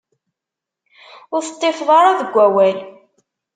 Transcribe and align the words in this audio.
Ur 1.35 1.41
teṭṭifeḍ 1.43 1.89
ara 1.97 2.19
deg 2.19 2.33
awal. 2.45 2.77